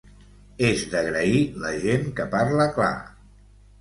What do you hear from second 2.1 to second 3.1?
que parla clar.